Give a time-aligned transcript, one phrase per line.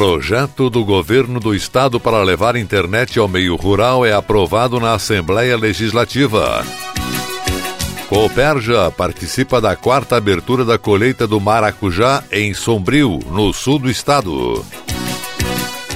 [0.00, 5.58] Projeto do Governo do Estado para levar internet ao meio rural é aprovado na Assembleia
[5.58, 6.64] Legislativa.
[8.08, 14.64] Cooperja participa da quarta abertura da colheita do maracujá em Sombrio, no sul do estado.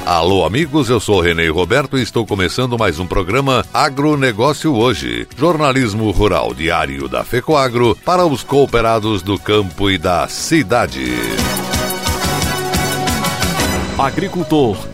[0.05, 6.11] Alô, amigos, eu sou Renê Roberto e estou começando mais um programa Agronegócio Hoje, jornalismo
[6.11, 11.11] rural diário da FECOAGRO para os cooperados do campo e da cidade.
[13.99, 14.94] Agricultor.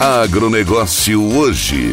[0.00, 1.92] Agronegócio hoje.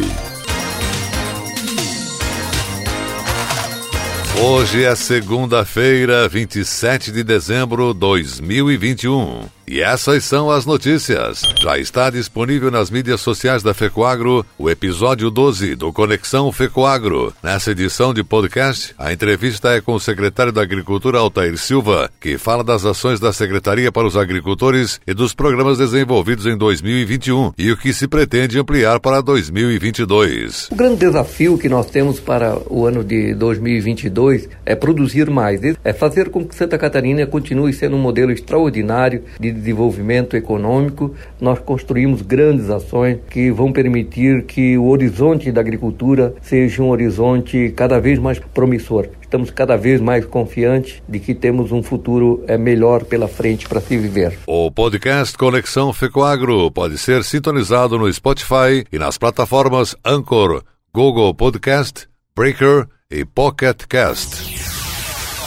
[4.40, 9.55] Hoje é segunda-feira, 27 de dezembro de 2021.
[9.68, 11.42] E essas são as notícias.
[11.60, 17.34] Já está disponível nas mídias sociais da FECOAGRO o episódio 12 do Conexão FECOAGRO.
[17.42, 22.38] Nessa edição de podcast, a entrevista é com o secretário da Agricultura, Altair Silva, que
[22.38, 27.72] fala das ações da Secretaria para os Agricultores e dos programas desenvolvidos em 2021 e
[27.72, 30.68] o que se pretende ampliar para 2022.
[30.70, 35.92] O grande desafio que nós temos para o ano de 2022 é produzir mais, é
[35.92, 42.22] fazer com que Santa Catarina continue sendo um modelo extraordinário de desenvolvimento econômico, nós construímos
[42.22, 48.18] grandes ações que vão permitir que o horizonte da agricultura seja um horizonte cada vez
[48.18, 49.08] mais promissor.
[49.20, 53.80] Estamos cada vez mais confiantes de que temos um futuro é, melhor pela frente para
[53.80, 54.38] se viver.
[54.46, 60.62] O podcast Conexão Fecoagro pode ser sintonizado no Spotify e nas plataformas Anchor,
[60.94, 62.06] Google Podcast,
[62.36, 64.85] Breaker e Pocket Cast.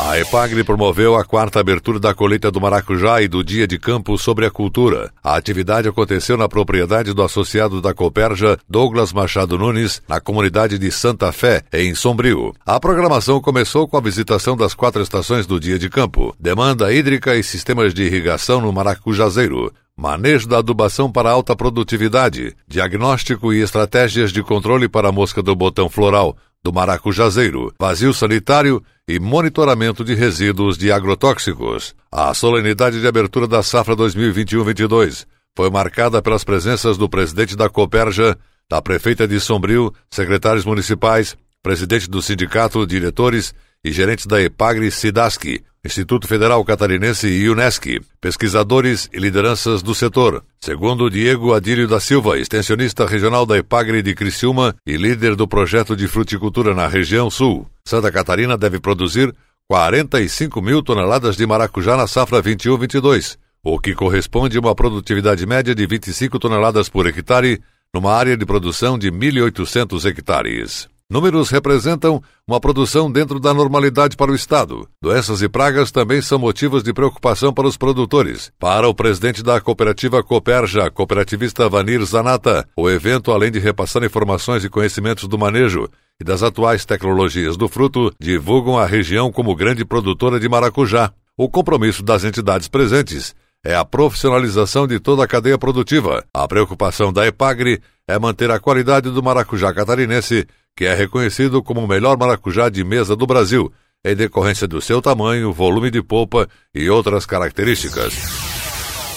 [0.01, 4.17] A EPAGRE promoveu a quarta abertura da colheita do maracujá e do Dia de Campo
[4.17, 5.11] sobre a Cultura.
[5.21, 10.89] A atividade aconteceu na propriedade do associado da Coperja, Douglas Machado Nunes, na comunidade de
[10.89, 12.53] Santa Fé, em Sombrio.
[12.65, 17.35] A programação começou com a visitação das quatro estações do Dia de Campo, demanda hídrica
[17.35, 24.31] e sistemas de irrigação no Maracujazeiro, manejo da adubação para alta produtividade, diagnóstico e estratégias
[24.31, 30.13] de controle para a mosca do botão floral, do maracujazeiro, vazio sanitário e monitoramento de
[30.13, 31.95] resíduos de agrotóxicos.
[32.11, 35.25] A solenidade de abertura da safra 2021-22
[35.55, 38.37] foi marcada pelas presenças do presidente da Coperja,
[38.69, 43.53] da prefeita de Sombrio, secretários municipais, presidente do sindicato, diretores
[43.83, 50.43] e gerentes da EPAGRE Sidaski, Instituto Federal Catarinense e UNESCO, pesquisadores e lideranças do setor.
[50.59, 55.95] Segundo Diego Adílio da Silva, extensionista regional da EPAGRE de Criciúma e líder do projeto
[55.95, 59.33] de fruticultura na região sul, Santa Catarina deve produzir
[59.69, 65.73] 45 mil toneladas de maracujá na safra 21-22, o que corresponde a uma produtividade média
[65.73, 67.61] de 25 toneladas por hectare,
[67.93, 70.89] numa área de produção de 1.800 hectares.
[71.11, 74.87] Números representam uma produção dentro da normalidade para o Estado.
[75.01, 78.51] Doenças e pragas também são motivos de preocupação para os produtores.
[78.59, 84.63] Para o presidente da cooperativa Coperja, cooperativista Vanir Zanata, o evento, além de repassar informações
[84.63, 85.89] e conhecimentos do manejo
[86.21, 91.11] e das atuais tecnologias do fruto, divulgam a região como grande produtora de maracujá.
[91.35, 93.33] O compromisso das entidades presentes
[93.65, 96.23] é a profissionalização de toda a cadeia produtiva.
[96.31, 100.47] A preocupação da EPAGRE é manter a qualidade do maracujá catarinense
[100.79, 103.69] que é reconhecido como o melhor maracujá de mesa do Brasil
[104.01, 108.13] em decorrência do seu tamanho, volume de polpa e outras características.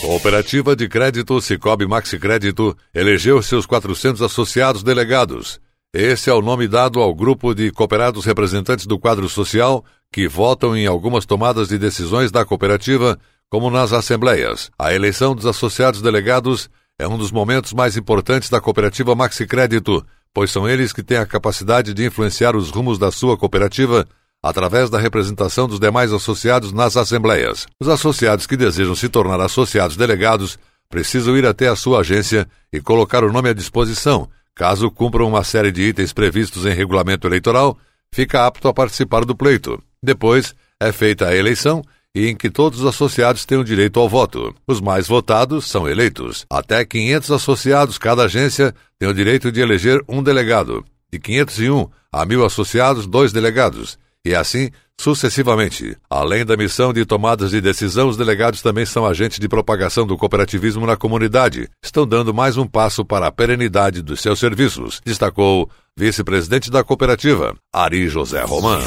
[0.01, 5.61] Cooperativa de Crédito Cicobi Maxi Crédito elegeu seus 400 associados delegados.
[5.95, 10.77] Esse é o nome dado ao grupo de cooperados representantes do quadro social que votam
[10.77, 13.17] em algumas tomadas de decisões da cooperativa,
[13.49, 14.69] como nas assembleias.
[14.77, 16.69] A eleição dos associados delegados
[16.99, 21.19] é um dos momentos mais importantes da cooperativa Maxi Crédito, pois são eles que têm
[21.19, 24.07] a capacidade de influenciar os rumos da sua cooperativa
[24.43, 27.67] através da representação dos demais associados nas assembleias.
[27.81, 30.59] Os associados que desejam se tornar associados delegados
[30.89, 34.29] precisam ir até a sua agência e colocar o nome à disposição.
[34.55, 37.79] Caso cumpram uma série de itens previstos em regulamento eleitoral,
[38.13, 39.83] fica apto a participar do pleito.
[40.03, 41.83] Depois, é feita a eleição
[42.15, 44.55] e em que todos os associados têm o direito ao voto.
[44.67, 46.45] Os mais votados são eleitos.
[46.51, 50.85] Até 500 associados cada agência tem o direito de eleger um delegado.
[51.13, 54.71] De 501 a 1.000 associados, dois delegados e assim
[55.01, 55.97] sucessivamente.
[56.09, 60.17] Além da missão de tomadas de decisão, os delegados também são agentes de propagação do
[60.17, 61.69] cooperativismo na comunidade.
[61.83, 67.55] Estão dando mais um passo para a perenidade dos seus serviços, destacou vice-presidente da cooperativa,
[67.73, 68.81] Ari José Roman.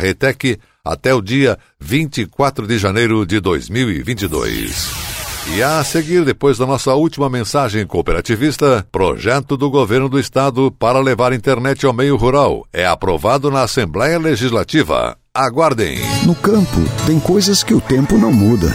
[0.02, 4.90] ETEC até o dia 24 de janeiro de 2022.
[5.54, 11.00] E a seguir, depois da nossa última mensagem cooperativista, projeto do governo do estado para
[11.00, 15.16] levar internet ao meio rural é aprovado na Assembleia Legislativa.
[15.32, 16.00] Aguardem.
[16.26, 18.74] No campo, tem coisas que o tempo não muda,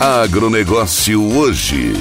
[0.00, 1.92] Agronegócio hoje.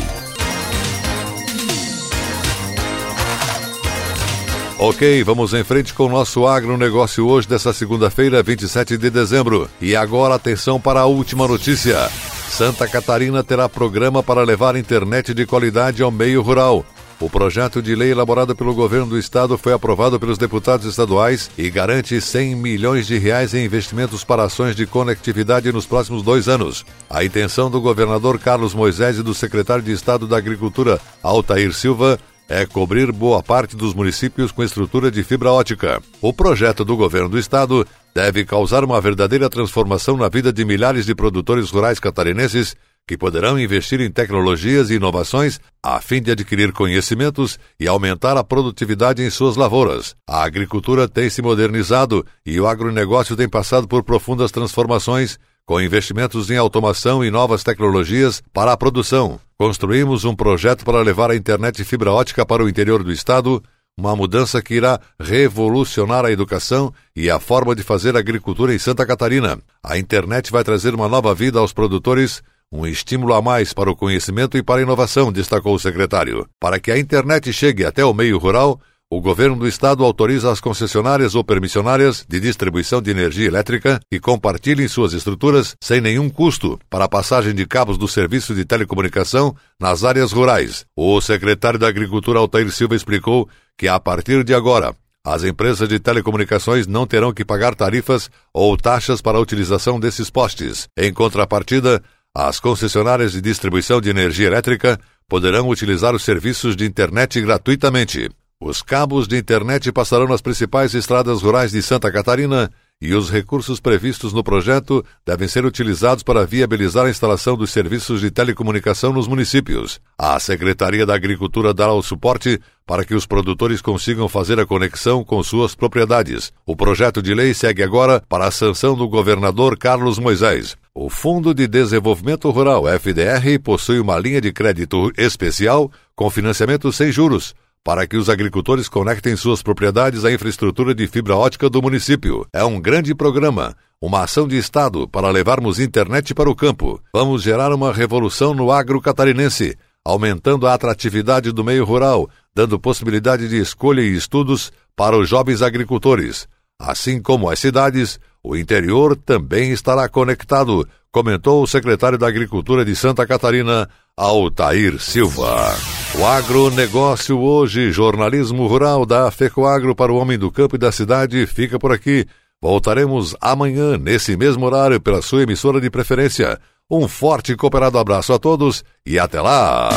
[4.80, 9.70] Ok, vamos em frente com o nosso agronegócio hoje dessa segunda-feira, 27 de dezembro.
[9.82, 12.10] E agora atenção para a última notícia.
[12.48, 16.86] Santa Catarina terá programa para levar internet de qualidade ao meio rural.
[17.20, 21.70] O projeto de lei elaborado pelo governo do estado foi aprovado pelos deputados estaduais e
[21.70, 26.86] garante 100 milhões de reais em investimentos para ações de conectividade nos próximos dois anos.
[27.10, 32.18] A intenção do governador Carlos Moisés e do secretário de Estado da Agricultura, Altair Silva,
[32.48, 36.02] é cobrir boa parte dos municípios com estrutura de fibra ótica.
[36.22, 37.86] O projeto do governo do estado
[38.16, 42.76] deve causar uma verdadeira transformação na vida de milhares de produtores rurais catarinenses
[43.08, 48.44] que poderão investir em tecnologias e inovações a fim de adquirir conhecimentos e aumentar a
[48.44, 50.16] produtividade em suas lavouras.
[50.28, 56.50] A agricultura tem se modernizado e o agronegócio tem passado por profundas transformações, com investimentos
[56.50, 59.40] em automação e novas tecnologias para a produção.
[59.58, 63.62] Construímos um projeto para levar a internet fibra ótica para o interior do estado,
[63.98, 69.06] uma mudança que irá revolucionar a educação e a forma de fazer agricultura em Santa
[69.06, 69.60] Catarina.
[69.84, 73.96] A internet vai trazer uma nova vida aos produtores um estímulo a mais para o
[73.96, 76.48] conhecimento e para a inovação, destacou o secretário.
[76.60, 78.80] Para que a internet chegue até o meio rural,
[79.12, 84.20] o governo do estado autoriza as concessionárias ou permissionárias de distribuição de energia elétrica que
[84.20, 89.56] compartilhem suas estruturas sem nenhum custo para a passagem de cabos do serviço de telecomunicação
[89.80, 90.86] nas áreas rurais.
[90.96, 94.96] O secretário da Agricultura Altair Silva explicou que a partir de agora
[95.26, 100.30] as empresas de telecomunicações não terão que pagar tarifas ou taxas para a utilização desses
[100.30, 100.88] postes.
[100.96, 102.02] Em contrapartida,
[102.34, 108.30] as concessionárias de distribuição de energia elétrica poderão utilizar os serviços de internet gratuitamente.
[108.62, 112.70] Os cabos de internet passarão nas principais estradas rurais de Santa Catarina
[113.02, 118.20] e os recursos previstos no projeto devem ser utilizados para viabilizar a instalação dos serviços
[118.20, 120.02] de telecomunicação nos municípios.
[120.18, 125.24] A Secretaria da Agricultura dará o suporte para que os produtores consigam fazer a conexão
[125.24, 126.52] com suas propriedades.
[126.66, 130.76] O projeto de lei segue agora para a sanção do governador Carlos Moisés.
[130.94, 137.12] O Fundo de Desenvolvimento Rural, FDR, possui uma linha de crédito especial com financiamento sem
[137.12, 137.54] juros
[137.84, 142.46] para que os agricultores conectem suas propriedades à infraestrutura de fibra ótica do município.
[142.52, 147.02] É um grande programa, uma ação de Estado para levarmos internet para o campo.
[147.14, 153.48] Vamos gerar uma revolução no agro catarinense, aumentando a atratividade do meio rural, dando possibilidade
[153.48, 156.48] de escolha e estudos para os jovens agricultores.
[156.80, 162.96] Assim como as cidades, o interior também estará conectado, comentou o secretário da Agricultura de
[162.96, 165.76] Santa Catarina, Altair Silva.
[166.18, 171.46] O agronegócio hoje, jornalismo rural da FECOAGro para o homem do campo e da cidade,
[171.46, 172.26] fica por aqui.
[172.62, 176.60] Voltaremos amanhã, nesse mesmo horário, pela sua emissora de preferência.
[176.90, 179.90] Um forte e cooperado abraço a todos e até lá!